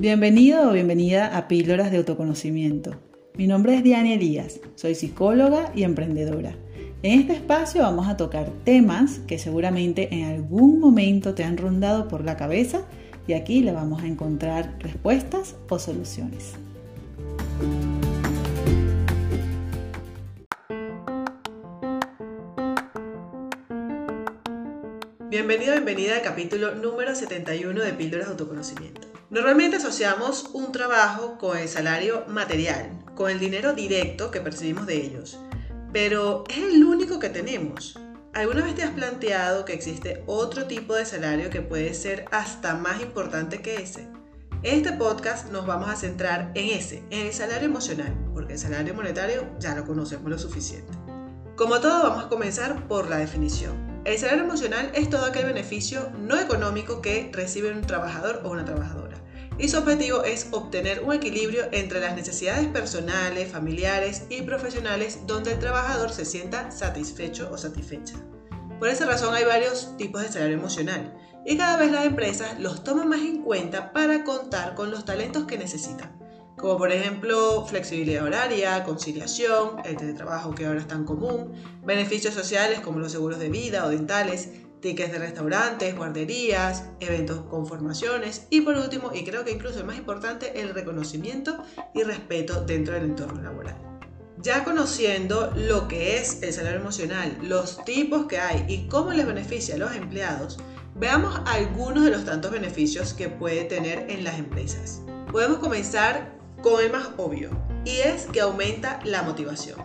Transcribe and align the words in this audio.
Bienvenido 0.00 0.66
o 0.66 0.72
bienvenida 0.72 1.36
a 1.36 1.46
Píldoras 1.46 1.90
de 1.90 1.98
Autoconocimiento. 1.98 2.94
Mi 3.34 3.46
nombre 3.46 3.74
es 3.74 3.82
Diana 3.82 4.14
Elías, 4.14 4.58
soy 4.74 4.94
psicóloga 4.94 5.72
y 5.74 5.82
emprendedora. 5.82 6.54
En 7.02 7.20
este 7.20 7.34
espacio 7.34 7.82
vamos 7.82 8.08
a 8.08 8.16
tocar 8.16 8.48
temas 8.64 9.18
que 9.28 9.38
seguramente 9.38 10.08
en 10.14 10.24
algún 10.24 10.80
momento 10.80 11.34
te 11.34 11.44
han 11.44 11.58
rondado 11.58 12.08
por 12.08 12.24
la 12.24 12.38
cabeza 12.38 12.86
y 13.26 13.34
aquí 13.34 13.60
le 13.60 13.72
vamos 13.72 14.02
a 14.02 14.06
encontrar 14.06 14.78
respuestas 14.78 15.56
o 15.68 15.78
soluciones. 15.78 16.54
Bienvenido, 25.28 25.72
bienvenida 25.74 26.16
al 26.16 26.22
capítulo 26.22 26.74
número 26.74 27.14
71 27.14 27.82
de 27.82 27.92
Píldoras 27.92 28.28
de 28.28 28.32
Autoconocimiento. 28.32 29.19
Normalmente 29.30 29.76
asociamos 29.76 30.50
un 30.54 30.72
trabajo 30.72 31.38
con 31.38 31.56
el 31.56 31.68
salario 31.68 32.24
material, 32.26 33.04
con 33.14 33.30
el 33.30 33.38
dinero 33.38 33.74
directo 33.74 34.32
que 34.32 34.40
percibimos 34.40 34.86
de 34.86 34.96
ellos, 34.96 35.38
pero 35.92 36.42
es 36.48 36.74
el 36.74 36.82
único 36.82 37.20
que 37.20 37.28
tenemos. 37.28 37.96
¿Alguna 38.34 38.64
vez 38.64 38.74
te 38.74 38.82
has 38.82 38.90
planteado 38.90 39.64
que 39.64 39.72
existe 39.72 40.24
otro 40.26 40.66
tipo 40.66 40.94
de 40.94 41.04
salario 41.04 41.48
que 41.48 41.62
puede 41.62 41.94
ser 41.94 42.24
hasta 42.32 42.74
más 42.74 43.00
importante 43.02 43.62
que 43.62 43.76
ese? 43.76 44.08
En 44.64 44.78
este 44.78 44.94
podcast 44.94 45.52
nos 45.52 45.64
vamos 45.64 45.88
a 45.88 45.94
centrar 45.94 46.50
en 46.56 46.76
ese, 46.76 47.04
en 47.10 47.28
el 47.28 47.32
salario 47.32 47.68
emocional, 47.68 48.12
porque 48.34 48.54
el 48.54 48.58
salario 48.58 48.94
monetario 48.94 49.48
ya 49.60 49.76
lo 49.76 49.84
conocemos 49.84 50.28
lo 50.28 50.38
suficiente. 50.40 50.92
Como 51.54 51.78
todo, 51.78 52.02
vamos 52.02 52.24
a 52.24 52.28
comenzar 52.28 52.88
por 52.88 53.08
la 53.08 53.18
definición. 53.18 53.89
El 54.04 54.18
salario 54.18 54.44
emocional 54.44 54.90
es 54.94 55.10
todo 55.10 55.26
aquel 55.26 55.44
beneficio 55.44 56.10
no 56.18 56.40
económico 56.40 57.02
que 57.02 57.30
recibe 57.34 57.70
un 57.70 57.82
trabajador 57.82 58.40
o 58.44 58.50
una 58.50 58.64
trabajadora. 58.64 59.18
Y 59.58 59.68
su 59.68 59.76
objetivo 59.76 60.24
es 60.24 60.48
obtener 60.52 61.02
un 61.04 61.12
equilibrio 61.12 61.64
entre 61.70 62.00
las 62.00 62.16
necesidades 62.16 62.66
personales, 62.68 63.52
familiares 63.52 64.22
y 64.30 64.40
profesionales 64.40 65.20
donde 65.26 65.52
el 65.52 65.58
trabajador 65.58 66.12
se 66.12 66.24
sienta 66.24 66.70
satisfecho 66.70 67.50
o 67.52 67.58
satisfecha. 67.58 68.14
Por 68.78 68.88
esa 68.88 69.04
razón 69.04 69.34
hay 69.34 69.44
varios 69.44 69.94
tipos 69.98 70.22
de 70.22 70.32
salario 70.32 70.56
emocional 70.56 71.14
y 71.44 71.58
cada 71.58 71.76
vez 71.76 71.92
las 71.92 72.06
empresas 72.06 72.58
los 72.58 72.82
toman 72.82 73.08
más 73.08 73.20
en 73.20 73.42
cuenta 73.42 73.92
para 73.92 74.24
contar 74.24 74.74
con 74.74 74.90
los 74.90 75.04
talentos 75.04 75.44
que 75.44 75.58
necesitan 75.58 76.18
como 76.60 76.76
por 76.76 76.92
ejemplo 76.92 77.64
flexibilidad 77.66 78.24
horaria, 78.24 78.84
conciliación, 78.84 79.78
el 79.84 79.96
teletrabajo 79.96 80.54
que 80.54 80.66
ahora 80.66 80.80
es 80.80 80.86
tan 80.86 81.04
común, 81.04 81.54
beneficios 81.82 82.34
sociales 82.34 82.80
como 82.80 82.98
los 82.98 83.12
seguros 83.12 83.38
de 83.38 83.48
vida 83.48 83.86
o 83.86 83.88
dentales, 83.88 84.50
tickets 84.80 85.12
de 85.12 85.18
restaurantes, 85.18 85.96
guarderías, 85.96 86.84
eventos 87.00 87.40
con 87.42 87.66
formaciones 87.66 88.46
y 88.50 88.60
por 88.60 88.76
último, 88.76 89.10
y 89.14 89.24
creo 89.24 89.44
que 89.44 89.52
incluso 89.52 89.80
el 89.80 89.86
más 89.86 89.96
importante, 89.96 90.60
el 90.60 90.74
reconocimiento 90.74 91.62
y 91.94 92.02
respeto 92.02 92.62
dentro 92.62 92.94
del 92.94 93.04
entorno 93.04 93.42
laboral. 93.42 93.76
Ya 94.42 94.64
conociendo 94.64 95.52
lo 95.54 95.86
que 95.86 96.16
es 96.16 96.42
el 96.42 96.52
salario 96.52 96.80
emocional, 96.80 97.36
los 97.42 97.84
tipos 97.84 98.26
que 98.26 98.38
hay 98.38 98.64
y 98.68 98.88
cómo 98.88 99.12
les 99.12 99.26
beneficia 99.26 99.74
a 99.74 99.78
los 99.78 99.94
empleados, 99.94 100.58
veamos 100.94 101.40
algunos 101.46 102.04
de 102.04 102.10
los 102.10 102.24
tantos 102.24 102.50
beneficios 102.50 103.12
que 103.12 103.28
puede 103.28 103.64
tener 103.64 104.10
en 104.10 104.24
las 104.24 104.38
empresas. 104.38 105.02
Podemos 105.30 105.58
comenzar 105.58 106.39
con 106.62 106.82
el 106.82 106.92
más 106.92 107.10
obvio, 107.16 107.50
y 107.84 107.98
es 108.00 108.26
que 108.26 108.40
aumenta 108.40 109.00
la 109.04 109.22
motivación. 109.22 109.78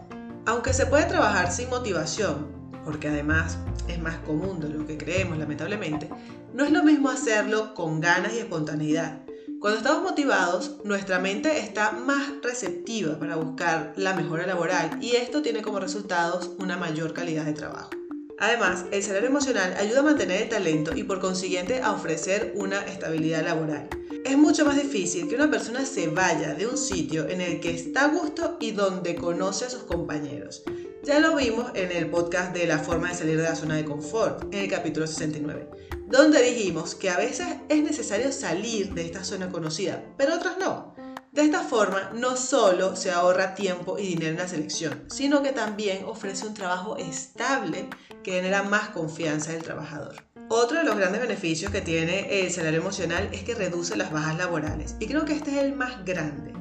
Aunque 0.46 0.74
se 0.74 0.86
puede 0.86 1.06
trabajar 1.06 1.52
sin 1.52 1.70
motivación, 1.70 2.48
porque 2.84 3.08
además 3.08 3.58
es 3.88 4.00
más 4.00 4.18
común 4.20 4.60
de 4.60 4.70
lo 4.70 4.86
que 4.86 4.98
creemos 4.98 5.38
lamentablemente, 5.38 6.10
no 6.54 6.64
es 6.64 6.72
lo 6.72 6.84
mismo 6.84 7.10
hacerlo 7.10 7.74
con 7.74 8.00
ganas 8.00 8.34
y 8.34 8.40
espontaneidad. 8.40 9.22
Cuando 9.60 9.80
estamos 9.80 10.04
motivados, 10.04 10.78
nuestra 10.84 11.18
mente 11.20 11.60
está 11.60 11.92
más 11.92 12.30
receptiva 12.44 13.18
para 13.18 13.36
buscar 13.36 13.94
la 13.96 14.14
mejora 14.14 14.46
laboral 14.46 15.00
y 15.02 15.16
esto 15.16 15.42
tiene 15.42 15.64
como 15.64 15.80
resultados 15.80 16.52
una 16.60 16.78
mayor 16.78 17.14
calidad 17.14 17.46
de 17.46 17.54
trabajo. 17.54 17.90
Además, 18.38 18.86
el 18.92 19.02
salario 19.02 19.30
emocional 19.30 19.76
ayuda 19.80 20.02
a 20.02 20.04
mantener 20.04 20.44
el 20.44 20.50
talento 20.50 20.96
y 20.96 21.04
por 21.04 21.20
consiguiente 21.20 21.82
a 21.82 21.94
ofrecer 21.94 22.54
una 22.56 22.82
estabilidad 22.82 23.44
laboral. 23.44 23.90
Es 24.26 24.40
mucho 24.40 24.66
más 24.66 24.76
difícil 24.76 25.30
que 25.30 25.36
una 25.36 25.52
persona 25.52 25.86
se 25.86 26.08
vaya 26.08 26.56
de 26.56 26.66
un 26.66 26.80
sitio 26.80 27.30
en 27.30 27.42
el 27.42 27.60
que 27.60 27.76
está 27.76 28.06
a 28.06 28.08
gusto 28.08 28.58
y 28.60 28.72
donde 28.72 29.16
conoce 29.16 29.66
a 29.66 29.70
sus 29.70 29.84
compañeros. 29.84 30.64
Ya 31.04 31.20
lo 31.20 31.36
vimos 31.36 31.70
en 31.76 31.92
el 31.92 32.10
podcast 32.10 32.52
de 32.52 32.66
la 32.66 32.80
forma 32.80 33.10
de 33.10 33.16
salir 33.16 33.38
de 33.38 33.44
la 33.44 33.56
zona 33.56 33.76
de 33.76 33.86
confort, 33.86 34.52
en 34.52 34.62
el 34.62 34.68
capítulo 34.68 35.06
69, 35.06 35.70
donde 36.08 36.42
dijimos 36.42 36.96
que 36.96 37.12
a 37.12 37.18
veces 37.18 37.46
es 37.70 37.84
necesario 37.84 38.32
salir 38.32 38.96
de 38.96 39.06
esta 39.06 39.24
zona 39.24 39.52
conocida, 39.52 40.04
pero 40.18 40.34
otras 40.34 40.58
no. 40.58 40.96
De 41.32 41.44
esta 41.44 41.62
forma, 41.62 42.12
no 42.16 42.36
solo 42.36 42.96
se 42.96 43.12
ahorra 43.12 43.54
tiempo 43.54 44.00
y 44.00 44.08
dinero 44.08 44.32
en 44.32 44.38
la 44.38 44.48
selección, 44.48 45.04
sino 45.08 45.44
que 45.44 45.52
también 45.52 46.04
ofrece 46.06 46.48
un 46.48 46.56
trabajo 46.56 46.98
estable 46.98 47.90
que 48.24 48.32
genera 48.32 48.64
más 48.64 48.90
confianza 48.90 49.52
del 49.52 49.62
trabajador. 49.62 50.16
Otro 50.48 50.78
de 50.78 50.84
los 50.84 50.96
grandes 50.96 51.22
beneficios 51.22 51.72
que 51.72 51.82
tiene 51.82 52.42
el 52.42 52.52
salario 52.52 52.80
emocional 52.80 53.30
es 53.32 53.44
que 53.44 53.56
reduce 53.56 53.98
las 53.98 54.12
bajas 54.12 54.38
laborales 54.38 54.96
y 55.00 55.08
creo 55.08 55.26
que 55.26 55.34
este 55.34 55.58
es 55.58 55.64
el 55.64 55.74
más 55.74 56.06
grande. 56.06 56.54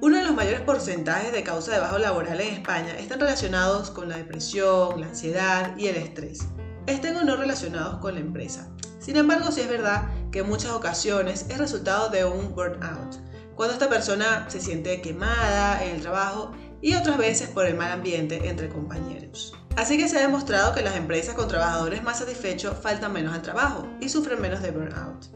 Uno 0.00 0.18
de 0.18 0.22
los 0.22 0.36
mayores 0.36 0.60
porcentajes 0.60 1.32
de 1.32 1.42
causa 1.42 1.72
de 1.72 1.80
bajo 1.80 1.98
laboral 1.98 2.40
en 2.40 2.54
España 2.54 2.96
están 2.96 3.18
relacionados 3.18 3.90
con 3.90 4.08
la 4.08 4.18
depresión, 4.18 5.00
la 5.00 5.08
ansiedad 5.08 5.76
y 5.76 5.88
el 5.88 5.96
estrés. 5.96 6.46
Estén 6.86 7.16
o 7.16 7.24
no 7.24 7.34
relacionados 7.34 7.98
con 7.98 8.14
la 8.14 8.20
empresa. 8.20 8.70
Sin 9.00 9.16
embargo, 9.16 9.50
sí 9.50 9.62
es 9.62 9.68
verdad 9.68 10.08
que 10.30 10.40
en 10.40 10.48
muchas 10.48 10.70
ocasiones 10.70 11.46
es 11.48 11.58
resultado 11.58 12.10
de 12.10 12.24
un 12.24 12.54
burnout, 12.54 13.16
cuando 13.56 13.72
esta 13.72 13.88
persona 13.88 14.48
se 14.48 14.60
siente 14.60 15.00
quemada 15.00 15.84
en 15.84 15.96
el 15.96 16.02
trabajo 16.02 16.52
y 16.80 16.94
otras 16.94 17.18
veces 17.18 17.48
por 17.48 17.66
el 17.66 17.74
mal 17.74 17.90
ambiente 17.90 18.48
entre 18.48 18.68
compañeros. 18.68 19.54
Así 19.78 19.96
que 19.96 20.08
se 20.08 20.18
ha 20.18 20.22
demostrado 20.22 20.74
que 20.74 20.82
las 20.82 20.96
empresas 20.96 21.36
con 21.36 21.46
trabajadores 21.46 22.02
más 22.02 22.18
satisfechos 22.18 22.76
faltan 22.82 23.12
menos 23.12 23.32
al 23.32 23.42
trabajo 23.42 23.86
y 24.00 24.08
sufren 24.08 24.40
menos 24.40 24.60
de 24.60 24.72
burnout. 24.72 25.26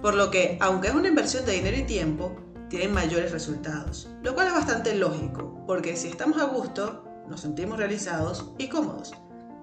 Por 0.00 0.14
lo 0.14 0.30
que, 0.30 0.56
aunque 0.62 0.88
es 0.88 0.94
una 0.94 1.08
inversión 1.08 1.44
de 1.44 1.52
dinero 1.52 1.76
y 1.76 1.82
tiempo, 1.82 2.34
tienen 2.70 2.94
mayores 2.94 3.30
resultados. 3.30 4.08
Lo 4.22 4.34
cual 4.34 4.46
es 4.46 4.54
bastante 4.54 4.94
lógico, 4.94 5.62
porque 5.66 5.98
si 5.98 6.08
estamos 6.08 6.40
a 6.40 6.46
gusto, 6.46 7.04
nos 7.28 7.42
sentimos 7.42 7.76
realizados 7.76 8.52
y 8.56 8.68
cómodos. 8.68 9.12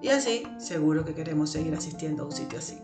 Y 0.02 0.10
así, 0.10 0.44
seguro 0.58 1.04
que 1.04 1.16
queremos 1.16 1.50
seguir 1.50 1.74
asistiendo 1.74 2.22
a 2.22 2.26
un 2.26 2.32
sitio 2.32 2.60
así. 2.60 2.80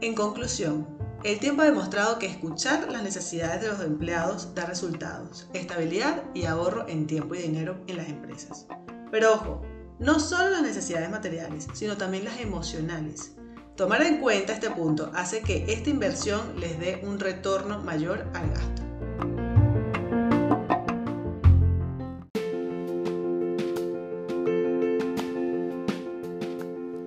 En 0.00 0.16
conclusión, 0.16 0.88
el 1.22 1.38
tiempo 1.38 1.62
ha 1.62 1.66
demostrado 1.66 2.18
que 2.18 2.26
escuchar 2.26 2.90
las 2.90 3.04
necesidades 3.04 3.60
de 3.60 3.68
los 3.68 3.80
empleados 3.82 4.52
da 4.56 4.66
resultados, 4.66 5.48
estabilidad 5.52 6.24
y 6.34 6.46
ahorro 6.46 6.88
en 6.88 7.06
tiempo 7.06 7.36
y 7.36 7.42
dinero 7.42 7.78
en 7.86 7.98
las 7.98 8.08
empresas. 8.08 8.66
Pero 9.12 9.34
ojo, 9.34 9.62
no 9.98 10.20
solo 10.20 10.50
las 10.50 10.62
necesidades 10.62 11.10
materiales, 11.10 11.68
sino 11.74 11.96
también 11.96 12.24
las 12.24 12.40
emocionales. 12.40 13.32
Tomar 13.76 14.02
en 14.02 14.18
cuenta 14.18 14.52
este 14.52 14.70
punto 14.70 15.10
hace 15.14 15.40
que 15.40 15.64
esta 15.68 15.90
inversión 15.90 16.60
les 16.60 16.78
dé 16.78 17.00
un 17.04 17.18
retorno 17.18 17.78
mayor 17.80 18.26
al 18.34 18.50
gasto. 18.50 18.82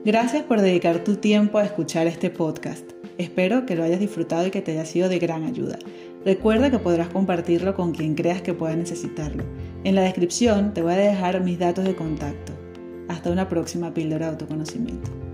Gracias 0.05 0.43
por 0.43 0.61
dedicar 0.61 1.03
tu 1.03 1.15
tiempo 1.15 1.57
a 1.57 1.65
escuchar 1.65 2.05
este 2.05 2.29
podcast. 2.29 2.91
Espero 3.17 3.65
que 3.65 3.75
lo 3.75 3.83
hayas 3.83 3.99
disfrutado 3.99 4.45
y 4.45 4.51
que 4.51 4.61
te 4.61 4.73
haya 4.73 4.85
sido 4.85 5.09
de 5.09 5.19
gran 5.19 5.43
ayuda. 5.43 5.79
Recuerda 6.25 6.69
que 6.69 6.79
podrás 6.79 7.09
compartirlo 7.09 7.73
con 7.75 7.91
quien 7.91 8.15
creas 8.15 8.41
que 8.41 8.53
pueda 8.53 8.75
necesitarlo. 8.75 9.43
En 9.83 9.95
la 9.95 10.01
descripción 10.01 10.73
te 10.73 10.81
voy 10.81 10.93
a 10.93 10.97
dejar 10.97 11.41
mis 11.41 11.59
datos 11.59 11.85
de 11.85 11.95
contacto. 11.95 12.54
Hasta 13.07 13.31
una 13.31 13.47
próxima 13.47 13.93
píldora 13.93 14.25
de 14.27 14.31
autoconocimiento. 14.31 15.24